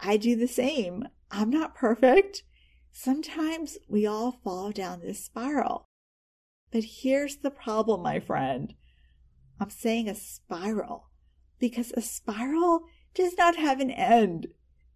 I 0.00 0.16
do 0.16 0.36
the 0.36 0.48
same. 0.48 1.08
I'm 1.30 1.50
not 1.50 1.74
perfect. 1.74 2.42
Sometimes 2.92 3.78
we 3.88 4.06
all 4.06 4.40
fall 4.44 4.70
down 4.70 5.00
this 5.00 5.24
spiral. 5.24 5.84
But 6.70 6.84
here's 6.84 7.36
the 7.36 7.50
problem, 7.50 8.02
my 8.02 8.20
friend. 8.20 8.74
I'm 9.60 9.70
saying 9.70 10.08
a 10.08 10.14
spiral 10.14 11.10
because 11.58 11.92
a 11.96 12.02
spiral 12.02 12.82
does 13.14 13.36
not 13.38 13.56
have 13.56 13.80
an 13.80 13.90
end. 13.90 14.48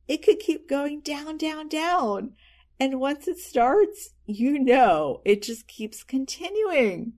It 0.08 0.22
could 0.22 0.38
keep 0.38 0.68
going 0.68 1.00
down, 1.00 1.36
down, 1.36 1.68
down. 1.68 2.32
And 2.78 3.00
once 3.00 3.28
it 3.28 3.38
starts, 3.38 4.10
you 4.26 4.58
know 4.58 5.20
it 5.24 5.42
just 5.42 5.68
keeps 5.68 6.02
continuing. 6.02 7.14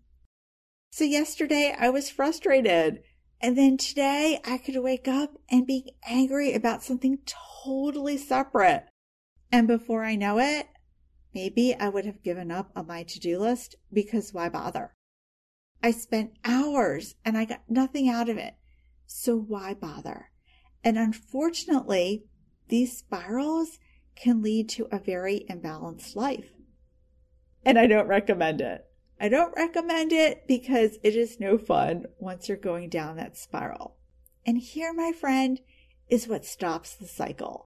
So 0.92 1.04
yesterday 1.04 1.74
I 1.76 1.88
was 1.88 2.10
frustrated. 2.10 3.02
And 3.40 3.56
then 3.56 3.78
today 3.78 4.38
I 4.44 4.58
could 4.58 4.76
wake 4.76 5.08
up 5.08 5.38
and 5.50 5.66
be 5.66 5.94
angry 6.06 6.52
about 6.52 6.82
something 6.82 7.18
totally 7.64 8.18
separate. 8.18 8.84
And 9.50 9.66
before 9.66 10.04
I 10.04 10.16
know 10.16 10.38
it, 10.38 10.68
maybe 11.34 11.74
I 11.74 11.88
would 11.88 12.04
have 12.04 12.22
given 12.22 12.50
up 12.50 12.70
on 12.76 12.86
my 12.86 13.04
to 13.04 13.18
do 13.18 13.38
list 13.38 13.74
because 13.90 14.34
why 14.34 14.50
bother? 14.50 14.92
I 15.82 15.92
spent 15.92 16.36
hours 16.44 17.14
and 17.24 17.38
I 17.38 17.46
got 17.46 17.62
nothing 17.70 18.10
out 18.10 18.28
of 18.28 18.36
it. 18.36 18.54
So 19.06 19.36
why 19.36 19.72
bother? 19.72 20.30
And 20.84 20.98
unfortunately, 20.98 22.26
these 22.68 22.98
spirals 22.98 23.78
can 24.14 24.42
lead 24.42 24.68
to 24.70 24.88
a 24.92 24.98
very 24.98 25.46
imbalanced 25.48 26.14
life. 26.16 26.52
And 27.64 27.78
I 27.78 27.86
don't 27.86 28.08
recommend 28.08 28.60
it. 28.60 28.84
I 29.22 29.28
don't 29.28 29.54
recommend 29.54 30.10
it 30.10 30.48
because 30.48 30.98
it 31.04 31.14
is 31.14 31.38
no 31.38 31.56
fun 31.56 32.06
once 32.18 32.48
you're 32.48 32.56
going 32.56 32.88
down 32.88 33.14
that 33.18 33.36
spiral. 33.36 33.94
And 34.44 34.58
here, 34.58 34.92
my 34.92 35.12
friend, 35.12 35.60
is 36.08 36.26
what 36.26 36.44
stops 36.44 36.96
the 36.96 37.06
cycle. 37.06 37.64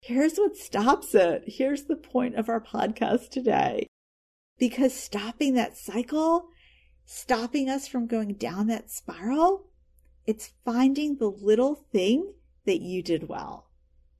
Here's 0.00 0.38
what 0.38 0.56
stops 0.56 1.14
it. 1.14 1.44
Here's 1.46 1.84
the 1.84 1.96
point 1.96 2.36
of 2.36 2.48
our 2.48 2.58
podcast 2.58 3.28
today. 3.28 3.86
Because 4.58 4.94
stopping 4.94 5.52
that 5.56 5.76
cycle, 5.76 6.48
stopping 7.04 7.68
us 7.68 7.86
from 7.86 8.06
going 8.06 8.32
down 8.32 8.68
that 8.68 8.90
spiral, 8.90 9.66
it's 10.26 10.54
finding 10.64 11.18
the 11.18 11.28
little 11.28 11.84
thing 11.92 12.32
that 12.64 12.80
you 12.80 13.02
did 13.02 13.28
well, 13.28 13.68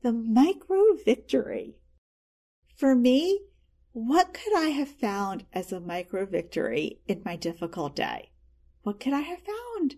the 0.02 0.12
micro 0.12 0.92
victory. 1.02 1.76
For 2.76 2.94
me, 2.94 3.40
what 3.92 4.34
could 4.34 4.56
I 4.56 4.68
have 4.70 4.88
found 4.88 5.46
as 5.52 5.72
a 5.72 5.80
micro 5.80 6.26
victory 6.26 7.00
in 7.06 7.22
my 7.24 7.36
difficult 7.36 7.96
day? 7.96 8.30
What 8.82 9.00
could 9.00 9.12
I 9.12 9.20
have 9.20 9.40
found? 9.40 9.96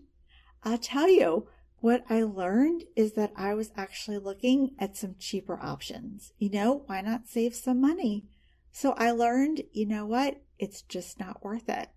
I'll 0.63 0.77
tell 0.77 1.09
you, 1.09 1.47
what 1.79 2.03
I 2.09 2.23
learned 2.23 2.83
is 2.95 3.13
that 3.13 3.31
I 3.35 3.53
was 3.53 3.71
actually 3.75 4.19
looking 4.19 4.71
at 4.79 4.97
some 4.97 5.15
cheaper 5.17 5.59
options. 5.61 6.33
You 6.37 6.49
know, 6.49 6.83
why 6.85 7.01
not 7.01 7.27
save 7.27 7.55
some 7.55 7.81
money? 7.81 8.25
So 8.71 8.93
I 8.93 9.11
learned, 9.11 9.63
you 9.71 9.85
know 9.85 10.05
what? 10.05 10.41
It's 10.59 10.81
just 10.83 11.19
not 11.19 11.43
worth 11.43 11.67
it 11.67 11.89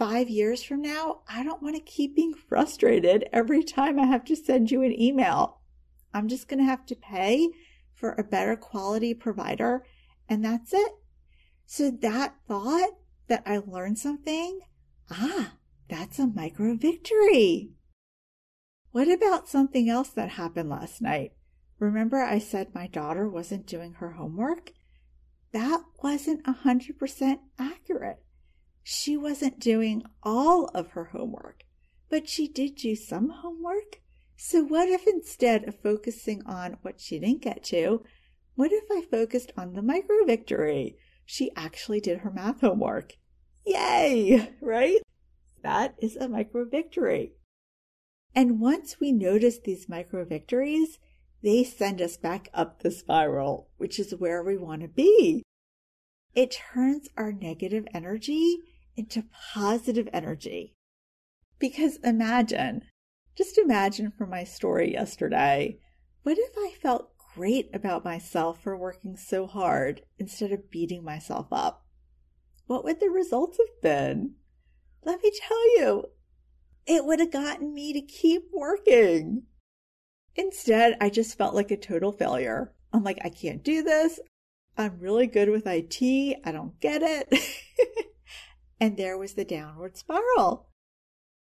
five 0.00 0.30
years 0.30 0.62
from 0.62 0.80
now, 0.80 1.20
I 1.28 1.44
don't 1.44 1.62
want 1.62 1.76
to 1.76 1.82
keep 1.82 2.16
being 2.16 2.32
frustrated 2.48 3.28
every 3.34 3.62
time 3.62 4.00
I 4.00 4.06
have 4.06 4.24
to 4.24 4.34
send 4.34 4.70
you 4.70 4.82
an 4.82 4.98
email. 4.98 5.60
I'm 6.14 6.26
just 6.26 6.48
going 6.48 6.58
to 6.58 6.64
have 6.64 6.86
to 6.86 6.96
pay 6.96 7.50
for 7.92 8.12
a 8.12 8.24
better 8.24 8.56
quality 8.56 9.12
provider, 9.12 9.84
and 10.26 10.42
that's 10.42 10.72
it. 10.72 10.92
So 11.72 11.88
that 11.88 12.34
thought 12.48 12.94
that 13.28 13.44
I 13.46 13.58
learned 13.58 13.96
something, 13.96 14.58
ah, 15.08 15.52
that's 15.88 16.18
a 16.18 16.26
micro 16.26 16.74
victory. 16.74 17.70
What 18.90 19.08
about 19.08 19.48
something 19.48 19.88
else 19.88 20.08
that 20.08 20.30
happened 20.30 20.68
last 20.68 21.00
night? 21.00 21.30
Remember, 21.78 22.20
I 22.20 22.40
said 22.40 22.74
my 22.74 22.88
daughter 22.88 23.28
wasn't 23.28 23.68
doing 23.68 23.92
her 23.94 24.14
homework? 24.14 24.72
That 25.52 25.84
wasn't 26.02 26.44
100% 26.44 27.38
accurate. 27.56 28.18
She 28.82 29.16
wasn't 29.16 29.60
doing 29.60 30.02
all 30.24 30.72
of 30.74 30.90
her 30.90 31.04
homework, 31.04 31.62
but 32.08 32.28
she 32.28 32.48
did 32.48 32.74
do 32.74 32.96
some 32.96 33.28
homework. 33.28 34.00
So, 34.36 34.64
what 34.64 34.88
if 34.88 35.06
instead 35.06 35.68
of 35.68 35.80
focusing 35.80 36.42
on 36.46 36.78
what 36.82 37.00
she 37.00 37.20
didn't 37.20 37.42
get 37.42 37.62
to, 37.66 38.02
what 38.56 38.72
if 38.72 38.90
I 38.90 39.02
focused 39.08 39.52
on 39.56 39.74
the 39.74 39.82
micro 39.82 40.24
victory? 40.26 40.96
She 41.32 41.52
actually 41.54 42.00
did 42.00 42.18
her 42.18 42.30
math 42.32 42.60
homework. 42.60 43.12
Yay! 43.64 44.50
Right? 44.60 45.00
That 45.62 45.94
is 46.02 46.16
a 46.16 46.28
micro 46.28 46.64
victory. 46.68 47.34
And 48.34 48.58
once 48.58 48.98
we 48.98 49.12
notice 49.12 49.60
these 49.60 49.88
micro 49.88 50.24
victories, 50.24 50.98
they 51.40 51.62
send 51.62 52.02
us 52.02 52.16
back 52.16 52.48
up 52.52 52.82
the 52.82 52.90
spiral, 52.90 53.68
which 53.76 54.00
is 54.00 54.10
where 54.16 54.42
we 54.42 54.56
want 54.56 54.82
to 54.82 54.88
be. 54.88 55.44
It 56.34 56.58
turns 56.74 57.08
our 57.16 57.30
negative 57.30 57.86
energy 57.94 58.58
into 58.96 59.22
positive 59.54 60.08
energy. 60.12 60.74
Because 61.60 62.00
imagine, 62.02 62.82
just 63.36 63.56
imagine 63.56 64.10
from 64.10 64.30
my 64.30 64.42
story 64.42 64.94
yesterday, 64.94 65.78
what 66.24 66.38
if 66.38 66.50
I 66.58 66.74
felt 66.82 67.09
great 67.34 67.70
about 67.74 68.04
myself 68.04 68.62
for 68.62 68.76
working 68.76 69.16
so 69.16 69.46
hard 69.46 70.02
instead 70.18 70.52
of 70.52 70.70
beating 70.70 71.04
myself 71.04 71.46
up? 71.52 71.84
What 72.66 72.84
would 72.84 73.00
the 73.00 73.10
results 73.10 73.58
have 73.58 73.82
been? 73.82 74.34
Let 75.04 75.22
me 75.22 75.32
tell 75.34 75.76
you, 75.76 76.04
it 76.86 77.04
would 77.04 77.20
have 77.20 77.32
gotten 77.32 77.74
me 77.74 77.92
to 77.92 78.00
keep 78.00 78.44
working. 78.52 79.42
Instead, 80.36 80.96
I 81.00 81.10
just 81.10 81.36
felt 81.36 81.54
like 81.54 81.70
a 81.70 81.76
total 81.76 82.12
failure. 82.12 82.72
I'm 82.92 83.04
like, 83.04 83.18
I 83.24 83.28
can't 83.28 83.62
do 83.62 83.82
this. 83.82 84.20
I'm 84.76 84.98
really 84.98 85.26
good 85.26 85.50
with 85.50 85.66
IT. 85.66 86.40
I 86.44 86.52
don't 86.52 86.78
get 86.80 87.02
it. 87.02 87.34
and 88.80 88.96
there 88.96 89.18
was 89.18 89.34
the 89.34 89.44
downward 89.44 89.96
spiral. 89.96 90.68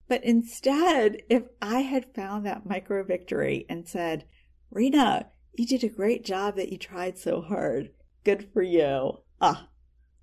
But 0.07 0.23
instead, 0.23 1.21
if 1.29 1.43
I 1.61 1.81
had 1.81 2.13
found 2.15 2.45
that 2.45 2.65
micro 2.65 3.03
victory 3.03 3.65
and 3.69 3.87
said, 3.87 4.25
Rena, 4.71 5.27
you 5.53 5.65
did 5.65 5.83
a 5.83 5.89
great 5.89 6.23
job 6.23 6.55
that 6.55 6.71
you 6.71 6.77
tried 6.77 7.17
so 7.17 7.41
hard. 7.41 7.91
Good 8.23 8.49
for 8.53 8.61
you. 8.61 9.19
Ah, 9.41 9.69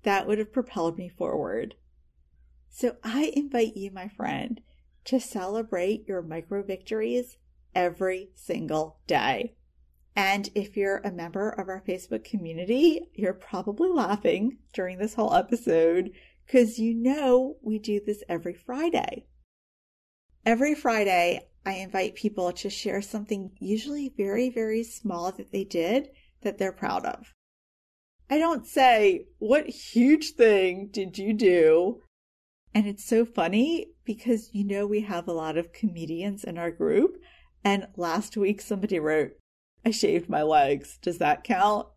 that 0.03 0.27
would 0.27 0.37
have 0.37 0.53
propelled 0.53 0.97
me 0.97 1.09
forward. 1.09 1.75
So 2.69 2.97
I 3.03 3.31
invite 3.35 3.75
you, 3.75 3.91
my 3.91 4.07
friend, 4.07 4.61
to 5.05 5.19
celebrate 5.19 6.07
your 6.07 6.21
micro 6.21 6.63
victories 6.63 7.37
every 7.73 8.29
single 8.35 8.99
day. 9.07 9.55
And 10.15 10.49
if 10.55 10.75
you're 10.75 10.97
a 10.97 11.11
member 11.11 11.49
of 11.49 11.69
our 11.69 11.83
Facebook 11.87 12.23
community, 12.23 13.09
you're 13.13 13.33
probably 13.33 13.89
laughing 13.89 14.57
during 14.73 14.97
this 14.97 15.13
whole 15.13 15.33
episode 15.33 16.11
because 16.45 16.79
you 16.79 16.93
know 16.93 17.57
we 17.61 17.77
do 17.77 18.01
this 18.03 18.23
every 18.27 18.53
Friday. 18.53 19.27
Every 20.45 20.73
Friday, 20.73 21.47
I 21.67 21.73
invite 21.73 22.15
people 22.15 22.53
to 22.53 22.69
share 22.69 23.01
something 23.01 23.51
usually 23.59 24.13
very, 24.15 24.49
very 24.49 24.85
small 24.85 25.33
that 25.33 25.51
they 25.51 25.65
did 25.65 26.07
that 26.41 26.57
they're 26.57 26.71
proud 26.71 27.05
of. 27.05 27.33
I 28.29 28.37
don't 28.37 28.65
say, 28.65 29.25
What 29.39 29.67
huge 29.67 30.29
thing 30.29 30.87
did 30.89 31.17
you 31.17 31.33
do? 31.33 32.03
And 32.73 32.87
it's 32.87 33.03
so 33.03 33.25
funny 33.25 33.87
because 34.05 34.49
you 34.53 34.63
know 34.63 34.87
we 34.87 35.01
have 35.01 35.27
a 35.27 35.33
lot 35.33 35.57
of 35.57 35.73
comedians 35.73 36.45
in 36.45 36.57
our 36.57 36.71
group. 36.71 37.17
And 37.65 37.87
last 37.97 38.37
week 38.37 38.61
somebody 38.61 38.97
wrote, 38.97 39.31
I 39.85 39.91
shaved 39.91 40.29
my 40.29 40.43
legs. 40.43 40.97
Does 41.01 41.17
that 41.17 41.43
count? 41.43 41.87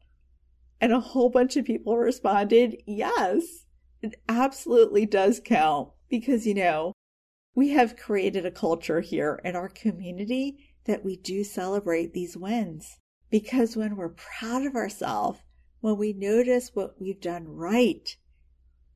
And 0.80 0.92
a 0.92 0.98
whole 0.98 1.30
bunch 1.30 1.56
of 1.56 1.64
people 1.64 1.96
responded, 1.96 2.82
Yes. 2.88 3.66
It 4.02 4.16
absolutely 4.28 5.06
does 5.06 5.40
count 5.44 5.90
because, 6.08 6.44
you 6.44 6.54
know, 6.54 6.92
we 7.54 7.70
have 7.70 7.96
created 7.96 8.46
a 8.46 8.50
culture 8.50 9.00
here 9.00 9.40
in 9.44 9.56
our 9.56 9.68
community 9.68 10.58
that 10.84 11.04
we 11.04 11.16
do 11.16 11.44
celebrate 11.44 12.12
these 12.12 12.36
wins. 12.36 12.98
Because 13.30 13.76
when 13.76 13.96
we're 13.96 14.10
proud 14.10 14.66
of 14.66 14.74
ourselves, 14.74 15.40
when 15.80 15.96
we 15.96 16.12
notice 16.12 16.74
what 16.74 17.00
we've 17.00 17.20
done 17.20 17.48
right, 17.48 18.16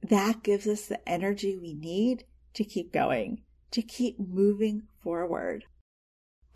that 0.02 0.42
gives 0.42 0.66
us 0.66 0.86
the 0.86 1.08
energy 1.08 1.56
we 1.56 1.74
need 1.74 2.24
to 2.54 2.64
keep 2.64 2.92
going, 2.92 3.42
to 3.70 3.82
keep 3.82 4.18
moving 4.18 4.82
forward. 5.02 5.64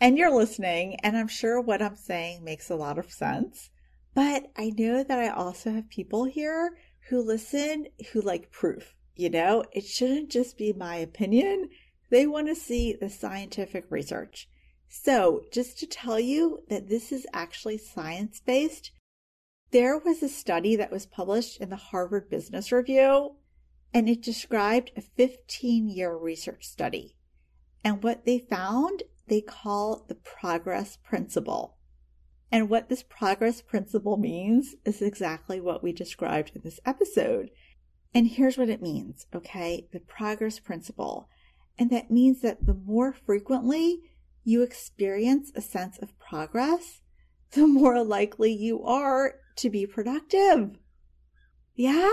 And 0.01 0.17
you're 0.17 0.35
listening, 0.35 0.95
and 1.03 1.17
I'm 1.17 1.27
sure 1.27 1.59
what 1.59 1.81
I'm 1.81 1.95
saying 1.95 2.43
makes 2.43 2.69
a 2.69 2.75
lot 2.75 2.97
of 2.97 3.11
sense. 3.11 3.69
But 4.13 4.51
I 4.57 4.71
know 4.77 5.03
that 5.03 5.19
I 5.19 5.29
also 5.29 5.71
have 5.71 5.89
people 5.89 6.25
here 6.25 6.77
who 7.09 7.21
listen 7.21 7.87
who 8.11 8.21
like 8.21 8.51
proof. 8.51 8.95
You 9.15 9.29
know, 9.29 9.63
it 9.73 9.83
shouldn't 9.85 10.29
just 10.29 10.57
be 10.57 10.71
my 10.71 10.95
opinion. 10.95 11.69
They 12.09 12.25
want 12.25 12.47
to 12.47 12.55
see 12.55 12.93
the 12.93 13.09
scientific 13.09 13.85
research. 13.89 14.49
So, 14.87 15.43
just 15.51 15.77
to 15.79 15.87
tell 15.87 16.19
you 16.19 16.63
that 16.69 16.89
this 16.89 17.11
is 17.11 17.27
actually 17.31 17.77
science 17.77 18.41
based, 18.43 18.91
there 19.71 19.99
was 19.99 20.23
a 20.23 20.29
study 20.29 20.75
that 20.75 20.91
was 20.91 21.05
published 21.05 21.61
in 21.61 21.69
the 21.69 21.75
Harvard 21.75 22.29
Business 22.29 22.71
Review, 22.71 23.35
and 23.93 24.09
it 24.09 24.23
described 24.23 24.91
a 24.97 25.01
15 25.01 25.89
year 25.89 26.15
research 26.17 26.65
study. 26.65 27.15
And 27.83 28.03
what 28.03 28.25
they 28.25 28.39
found, 28.39 29.03
they 29.27 29.41
call 29.41 30.05
the 30.07 30.15
progress 30.15 30.97
principle. 30.97 31.77
And 32.51 32.67
what 32.67 32.89
this 32.89 33.03
progress 33.03 33.61
principle 33.61 34.17
means 34.17 34.75
is 34.85 35.03
exactly 35.03 35.61
what 35.61 35.83
we 35.83 35.93
described 35.93 36.51
in 36.55 36.63
this 36.63 36.79
episode. 36.83 37.51
And 38.11 38.27
here's 38.27 38.57
what 38.57 38.69
it 38.69 38.81
means, 38.81 39.27
okay? 39.35 39.87
The 39.93 39.99
progress 39.99 40.57
principle. 40.57 41.29
And 41.79 41.89
that 41.91 42.11
means 42.11 42.41
that 42.41 42.65
the 42.65 42.73
more 42.73 43.13
frequently 43.13 44.01
you 44.43 44.61
experience 44.61 45.51
a 45.55 45.61
sense 45.61 45.97
of 45.97 46.19
progress, 46.19 47.01
the 47.51 47.65
more 47.65 48.03
likely 48.03 48.51
you 48.51 48.83
are 48.83 49.35
to 49.55 49.69
be 49.69 49.87
productive. 49.87 50.77
Yeah? 51.75 52.11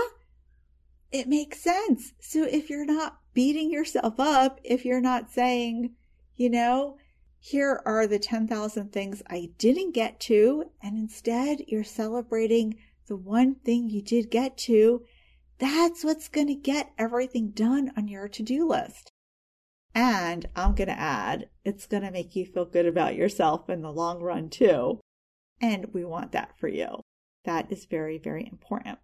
It 1.11 1.27
makes 1.27 1.61
sense. 1.61 2.13
So 2.19 2.43
if 2.43 2.69
you're 2.69 2.85
not 2.85 3.19
beating 3.33 3.69
yourself 3.69 4.19
up, 4.19 4.59
if 4.63 4.85
you're 4.85 5.01
not 5.01 5.29
saying, 5.29 5.93
you 6.35 6.49
know, 6.49 6.97
here 7.39 7.81
are 7.85 8.07
the 8.07 8.19
10,000 8.19 8.91
things 8.91 9.21
I 9.27 9.51
didn't 9.57 9.91
get 9.91 10.19
to, 10.21 10.71
and 10.81 10.97
instead 10.97 11.65
you're 11.67 11.83
celebrating 11.83 12.79
the 13.07 13.17
one 13.17 13.55
thing 13.55 13.89
you 13.89 14.01
did 14.01 14.31
get 14.31 14.57
to 14.59 15.03
that's 15.59 16.03
what's 16.03 16.27
going 16.27 16.47
to 16.47 16.55
get 16.55 16.91
everything 16.97 17.49
done 17.49 17.91
on 17.97 18.07
your 18.07 18.27
to 18.27 18.43
do 18.43 18.67
list. 18.67 19.11
And 19.97 20.47
I'm 20.55 20.75
going 20.75 20.89
to 20.89 20.99
add, 20.99 21.49
it's 21.65 21.87
going 21.87 22.03
to 22.03 22.11
make 22.11 22.35
you 22.35 22.45
feel 22.45 22.65
good 22.65 22.85
about 22.85 23.15
yourself 23.15 23.67
in 23.67 23.81
the 23.81 23.91
long 23.91 24.21
run, 24.21 24.49
too. 24.49 25.01
And 25.59 25.87
we 25.91 26.05
want 26.05 26.33
that 26.33 26.57
for 26.59 26.67
you. 26.67 27.01
That 27.45 27.71
is 27.71 27.85
very, 27.85 28.19
very 28.19 28.47
important. 28.47 28.99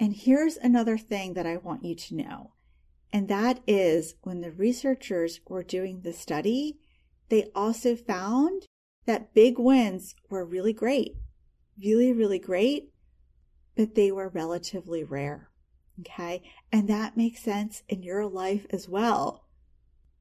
And 0.00 0.14
here's 0.16 0.56
another 0.56 0.96
thing 0.96 1.34
that 1.34 1.46
I 1.46 1.58
want 1.58 1.84
you 1.84 1.94
to 1.94 2.14
know. 2.14 2.54
And 3.12 3.28
that 3.28 3.60
is 3.66 4.14
when 4.22 4.40
the 4.40 4.52
researchers 4.52 5.40
were 5.46 5.62
doing 5.62 6.00
the 6.00 6.14
study, 6.14 6.78
they 7.28 7.50
also 7.54 7.94
found 7.94 8.64
that 9.04 9.34
big 9.34 9.58
wins 9.58 10.14
were 10.30 10.46
really 10.46 10.72
great, 10.72 11.16
really, 11.78 12.12
really 12.12 12.38
great 12.38 12.90
but 13.78 13.94
they 13.94 14.10
were 14.10 14.28
relatively 14.28 15.04
rare. 15.04 15.50
Okay. 16.00 16.42
And 16.72 16.88
that 16.88 17.16
makes 17.16 17.40
sense 17.40 17.84
in 17.88 18.02
your 18.02 18.26
life 18.26 18.66
as 18.70 18.88
well. 18.88 19.44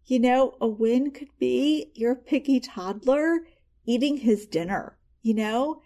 You 0.08 0.20
know, 0.20 0.56
a 0.62 0.68
win 0.68 1.12
could 1.12 1.38
be 1.38 1.92
your 1.94 2.16
picky 2.16 2.62
toddler 2.62 3.46
eating 3.86 4.18
his 4.18 4.46
dinner. 4.46 4.98
You 5.22 5.34
know, 5.34 5.82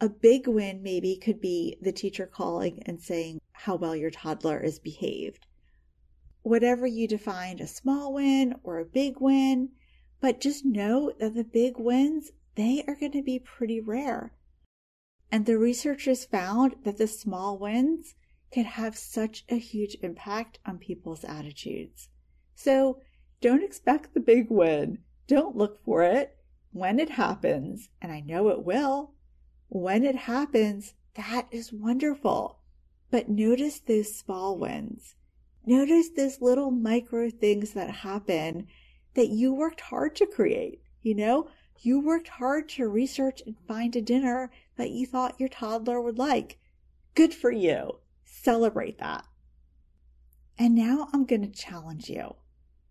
a 0.00 0.08
big 0.08 0.48
win 0.48 0.82
maybe 0.82 1.14
could 1.14 1.40
be 1.40 1.76
the 1.80 1.92
teacher 1.92 2.26
calling 2.26 2.82
and 2.86 3.00
saying 3.00 3.40
how 3.52 3.76
well 3.76 3.94
your 3.94 4.10
toddler 4.10 4.58
is 4.58 4.80
behaved. 4.80 5.46
Whatever 6.42 6.88
you 6.88 7.06
define 7.06 7.60
a 7.60 7.68
small 7.68 8.12
win 8.12 8.56
or 8.64 8.80
a 8.80 8.84
big 8.84 9.20
win, 9.20 9.70
but 10.20 10.40
just 10.40 10.64
know 10.64 11.12
that 11.20 11.36
the 11.36 11.44
big 11.44 11.78
wins, 11.78 12.32
they 12.56 12.82
are 12.88 12.96
going 12.96 13.12
to 13.12 13.22
be 13.22 13.38
pretty 13.38 13.78
rare. 13.78 14.32
And 15.30 15.46
the 15.46 15.56
researchers 15.56 16.24
found 16.24 16.74
that 16.82 16.98
the 16.98 17.06
small 17.06 17.58
wins 17.58 18.16
can 18.50 18.64
have 18.64 18.98
such 18.98 19.44
a 19.48 19.56
huge 19.56 19.96
impact 20.02 20.58
on 20.66 20.78
people's 20.78 21.22
attitudes. 21.22 22.08
So 22.56 22.98
don't 23.42 23.62
expect 23.62 24.14
the 24.14 24.20
big 24.20 24.50
win. 24.50 25.00
Don't 25.26 25.56
look 25.56 25.84
for 25.84 26.02
it. 26.04 26.36
When 26.72 26.98
it 26.98 27.10
happens, 27.10 27.90
and 28.00 28.10
I 28.10 28.20
know 28.20 28.48
it 28.48 28.64
will, 28.64 29.12
when 29.68 30.04
it 30.04 30.14
happens, 30.14 30.94
that 31.14 31.48
is 31.50 31.72
wonderful. 31.72 32.60
But 33.10 33.28
notice 33.28 33.80
those 33.80 34.14
small 34.14 34.56
wins. 34.56 35.16
Notice 35.66 36.08
those 36.08 36.40
little 36.40 36.70
micro 36.70 37.28
things 37.30 37.72
that 37.74 37.90
happen 37.90 38.68
that 39.14 39.28
you 39.28 39.52
worked 39.52 39.80
hard 39.80 40.16
to 40.16 40.26
create. 40.26 40.80
You 41.02 41.14
know, 41.14 41.50
you 41.80 42.00
worked 42.00 42.28
hard 42.28 42.68
to 42.70 42.88
research 42.88 43.42
and 43.44 43.56
find 43.66 43.94
a 43.96 44.00
dinner 44.00 44.50
that 44.76 44.90
you 44.90 45.04
thought 45.04 45.40
your 45.40 45.48
toddler 45.48 46.00
would 46.00 46.16
like. 46.16 46.58
Good 47.14 47.34
for 47.34 47.50
you. 47.50 47.98
Celebrate 48.24 48.98
that. 48.98 49.26
And 50.58 50.74
now 50.74 51.08
I'm 51.12 51.26
going 51.26 51.42
to 51.42 51.48
challenge 51.48 52.08
you. 52.08 52.36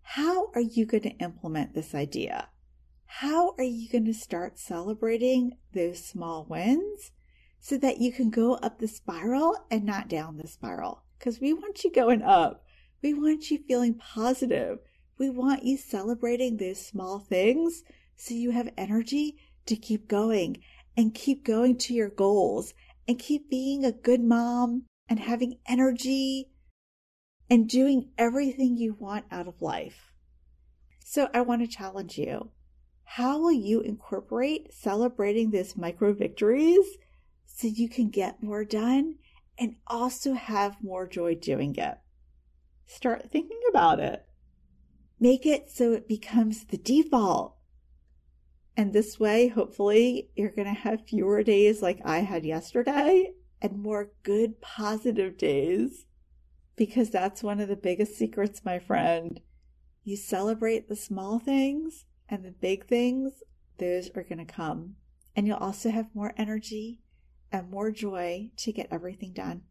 How 0.04 0.52
are 0.54 0.62
you 0.62 0.86
going 0.86 1.04
to 1.04 1.18
implement 1.18 1.74
this 1.74 1.96
idea? 1.96 2.50
How 3.06 3.56
are 3.58 3.64
you 3.64 3.90
going 3.90 4.06
to 4.06 4.14
start 4.14 4.58
celebrating 4.58 5.58
those 5.74 6.04
small 6.04 6.46
wins 6.50 7.12
so 7.60 7.78
that 7.78 8.00
you 8.00 8.12
can 8.12 8.30
go 8.30 8.56
up 8.56 8.80
the 8.80 8.88
spiral 8.88 9.56
and 9.70 9.84
not 9.84 10.08
down 10.08 10.38
the 10.38 10.48
spiral? 10.48 11.04
Because 11.18 11.40
we 11.40 11.54
want 11.54 11.84
you 11.84 11.92
going 11.92 12.22
up. 12.22 12.64
We 13.02 13.14
want 13.14 13.50
you 13.52 13.60
feeling 13.68 13.96
positive. 13.96 14.80
We 15.18 15.30
want 15.30 15.64
you 15.64 15.78
celebrating 15.78 16.58
those 16.58 16.86
small 16.86 17.20
things 17.20 17.84
so 18.16 18.34
you 18.34 18.52
have 18.52 18.70
energy 18.78 19.38
to 19.66 19.76
keep 19.76 20.08
going 20.08 20.58
and 20.98 21.14
keep 21.14 21.44
going 21.44 21.78
to 21.78 21.94
your 21.94 22.10
goals 22.10 22.74
and 23.08 23.18
keep 23.18 23.50
being 23.50 23.86
a 23.86 23.92
good 23.92 24.22
mom 24.22 24.84
and 25.08 25.20
having 25.20 25.58
energy 25.68 26.51
and 27.52 27.68
doing 27.68 28.08
everything 28.18 28.78
you 28.78 28.96
want 28.98 29.26
out 29.30 29.46
of 29.46 29.62
life. 29.62 30.14
So 31.04 31.28
I 31.34 31.42
want 31.42 31.62
to 31.62 31.68
challenge 31.68 32.18
you. 32.18 32.50
How 33.04 33.40
will 33.40 33.52
you 33.52 33.82
incorporate 33.82 34.74
celebrating 34.74 35.52
these 35.52 35.76
micro 35.76 36.14
victories 36.14 36.98
so 37.46 37.68
you 37.68 37.90
can 37.90 38.10
get 38.10 38.42
more 38.42 38.64
done 38.64 39.16
and 39.60 39.76
also 39.86 40.34
have 40.34 40.82
more 40.82 41.06
joy 41.06 41.36
doing 41.36 41.76
it? 41.76 41.98
Start 42.86 43.30
thinking 43.30 43.60
about 43.70 44.00
it. 44.00 44.26
Make 45.20 45.46
it 45.46 45.70
so 45.70 45.92
it 45.92 46.08
becomes 46.08 46.64
the 46.64 46.78
default. 46.78 47.58
And 48.78 48.94
this 48.94 49.20
way, 49.20 49.50
hopefully, 49.50 50.30
you're 50.38 50.52
going 50.52 50.74
to 50.74 50.82
have 50.82 51.06
fewer 51.06 51.44
days 51.44 51.82
like 51.82 52.00
I 52.06 52.20
had 52.20 52.46
yesterday 52.46 53.34
and 53.62 53.78
more 53.78 54.12
good, 54.24 54.62
positive 54.62 55.38
days. 55.38 56.06
Because 56.76 57.10
that's 57.10 57.44
one 57.44 57.60
of 57.60 57.68
the 57.68 57.76
biggest 57.76 58.16
secrets, 58.16 58.66
my 58.66 58.80
friend. 58.80 59.42
You 60.04 60.18
celebrate 60.18 60.90
the 60.90 60.96
small 60.96 61.40
things 61.40 62.06
and 62.28 62.44
the 62.44 62.52
big 62.52 62.88
things, 62.88 63.44
those 63.78 64.10
are 64.16 64.24
going 64.24 64.46
to 64.46 64.52
come. 64.52 64.96
And 65.36 65.48
you'll 65.48 65.58
also 65.58 65.90
have 65.92 66.16
more 66.16 66.34
energy 66.38 67.02
and 67.52 67.70
more 67.70 67.92
joy 67.92 68.52
to 68.58 68.72
get 68.72 68.88
everything 68.90 69.34
done. 69.34 69.64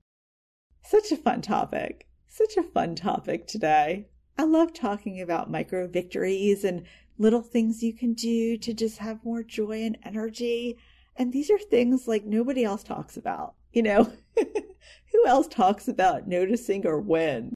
Such 0.82 1.10
a 1.10 1.16
fun 1.16 1.42
topic. 1.42 2.06
Such 2.28 2.56
a 2.56 2.62
fun 2.62 2.94
topic 2.94 3.46
today. 3.46 4.08
I 4.38 4.44
love 4.44 4.72
talking 4.72 5.20
about 5.20 5.50
micro 5.50 5.88
victories 5.88 6.64
and 6.64 6.84
little 7.18 7.42
things 7.42 7.82
you 7.82 7.92
can 7.92 8.14
do 8.14 8.56
to 8.58 8.72
just 8.72 8.98
have 8.98 9.24
more 9.24 9.42
joy 9.42 9.82
and 9.82 9.98
energy. 10.04 10.78
And 11.16 11.32
these 11.32 11.50
are 11.50 11.58
things 11.58 12.08
like 12.08 12.24
nobody 12.24 12.64
else 12.64 12.82
talks 12.82 13.16
about, 13.16 13.54
you 13.72 13.82
know? 13.82 14.10
Who 15.20 15.26
else 15.26 15.48
talks 15.48 15.86
about 15.86 16.28
noticing 16.28 16.86
or 16.86 16.98
when? 16.98 17.52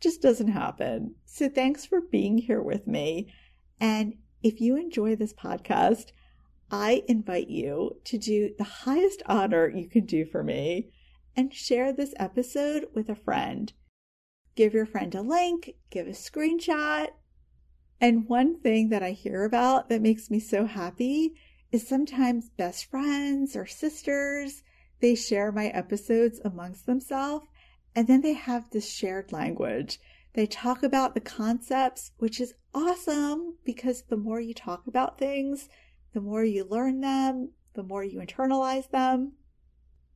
Just 0.00 0.20
doesn't 0.20 0.48
happen. 0.48 1.14
So 1.24 1.48
thanks 1.48 1.86
for 1.86 2.00
being 2.00 2.38
here 2.38 2.60
with 2.60 2.88
me. 2.88 3.32
And 3.78 4.14
if 4.42 4.60
you 4.60 4.76
enjoy 4.76 5.14
this 5.14 5.32
podcast, 5.32 6.10
I 6.72 7.04
invite 7.06 7.48
you 7.48 8.00
to 8.02 8.18
do 8.18 8.50
the 8.58 8.64
highest 8.64 9.22
honor 9.26 9.68
you 9.68 9.88
can 9.88 10.06
do 10.06 10.24
for 10.24 10.42
me 10.42 10.90
and 11.36 11.54
share 11.54 11.92
this 11.92 12.14
episode 12.16 12.88
with 12.94 13.08
a 13.08 13.14
friend. 13.14 13.72
Give 14.56 14.74
your 14.74 14.86
friend 14.86 15.14
a 15.14 15.22
link, 15.22 15.76
give 15.88 16.08
a 16.08 16.10
screenshot, 16.10 17.10
and 18.00 18.28
one 18.28 18.58
thing 18.58 18.88
that 18.88 19.04
I 19.04 19.12
hear 19.12 19.44
about 19.44 19.88
that 19.88 20.02
makes 20.02 20.32
me 20.32 20.40
so 20.40 20.66
happy 20.66 21.34
is 21.70 21.86
sometimes 21.86 22.50
best 22.50 22.86
friends 22.86 23.54
or 23.54 23.66
sisters, 23.66 24.64
they 25.02 25.16
share 25.16 25.50
my 25.50 25.66
episodes 25.66 26.40
amongst 26.44 26.86
themselves 26.86 27.44
and 27.94 28.06
then 28.06 28.22
they 28.22 28.34
have 28.34 28.70
this 28.70 28.88
shared 28.88 29.32
language. 29.32 29.98
They 30.34 30.46
talk 30.46 30.82
about 30.82 31.14
the 31.14 31.20
concepts, 31.20 32.12
which 32.16 32.40
is 32.40 32.54
awesome 32.72 33.56
because 33.64 34.04
the 34.08 34.16
more 34.16 34.40
you 34.40 34.54
talk 34.54 34.86
about 34.86 35.18
things, 35.18 35.68
the 36.14 36.20
more 36.20 36.44
you 36.44 36.64
learn 36.64 37.00
them, 37.00 37.50
the 37.74 37.82
more 37.82 38.04
you 38.04 38.20
internalize 38.20 38.88
them. 38.90 39.32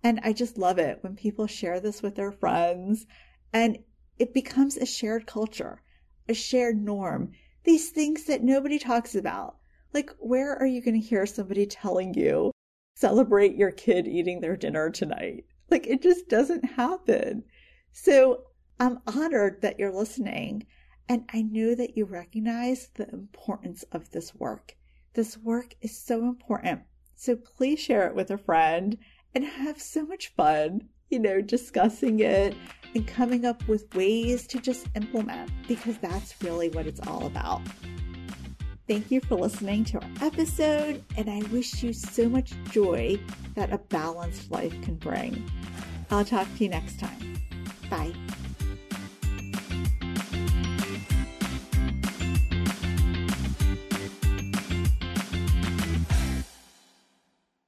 And 0.03 0.21
I 0.23 0.33
just 0.33 0.57
love 0.57 0.79
it 0.79 0.99
when 1.03 1.17
people 1.17 1.49
share 1.49 1.81
this 1.81 2.01
with 2.01 2.15
their 2.15 2.33
friends 2.33 3.07
and 3.53 3.79
it 4.19 4.33
becomes 4.33 4.77
a 4.77 4.87
shared 4.87 5.27
culture, 5.27 5.83
a 6.29 6.35
shared 6.35 6.81
norm. 6.81 7.33
These 7.65 7.91
things 7.91 8.25
that 8.25 8.45
nobody 8.45 8.79
talks 8.79 9.17
about. 9.17 9.57
Like, 9.93 10.11
where 10.19 10.57
are 10.57 10.67
you 10.67 10.81
going 10.81 11.01
to 11.01 11.07
hear 11.07 11.27
somebody 11.27 11.67
telling 11.67 12.15
you, 12.15 12.53
celebrate 12.97 13.55
your 13.55 13.71
kid 13.71 14.09
eating 14.09 14.41
their 14.41 14.57
dinner 14.57 14.91
tonight? 14.91 15.45
Like, 15.71 15.87
it 15.87 16.03
just 16.03 16.29
doesn't 16.29 16.65
happen. 16.65 17.45
So 17.93 18.43
I'm 18.81 18.99
honored 19.07 19.63
that 19.63 19.79
you're 19.79 19.93
listening. 19.93 20.67
And 21.09 21.25
I 21.33 21.43
know 21.43 21.75
that 21.77 21.97
you 21.97 22.05
recognize 22.05 22.89
the 22.95 23.09
importance 23.11 23.85
of 23.93 24.11
this 24.11 24.35
work. 24.35 24.75
This 25.15 25.39
work 25.39 25.75
is 25.81 25.97
so 25.97 26.25
important. 26.25 26.83
So 27.15 27.37
please 27.37 27.79
share 27.79 28.09
it 28.09 28.15
with 28.15 28.31
a 28.31 28.39
friend 28.39 28.99
and 29.35 29.45
have 29.45 29.81
so 29.81 30.05
much 30.05 30.35
fun, 30.35 30.89
you 31.09 31.21
know, 31.21 31.41
discussing 31.41 32.21
it 32.21 32.57
and 32.95 33.07
coming 33.07 33.45
up 33.45 33.67
with 33.69 33.95
ways 33.95 34.47
to 34.49 34.59
just 34.59 34.89
implement 34.97 35.51
because 35.69 35.97
that's 35.99 36.35
really 36.43 36.71
what 36.71 36.87
it's 36.87 37.01
all 37.07 37.27
about. 37.27 37.63
Thank 38.87 39.11
you 39.11 39.21
for 39.21 39.35
listening 39.35 39.85
to 39.87 39.99
our 39.99 40.09
episode, 40.21 41.03
and 41.17 41.29
I 41.29 41.41
wish 41.51 41.83
you 41.83 41.93
so 41.93 42.29
much 42.29 42.53
joy 42.71 43.19
that 43.55 43.73
a 43.73 43.79
balanced 43.79 44.53
life 44.53 44.81
can 44.83 44.95
bring. 44.95 45.51
I'll 46.11 46.25
talk 46.25 46.47
to 46.57 46.65
you 46.65 46.71
next 46.71 47.01
time. 47.01 47.43
Bye. 47.91 48.13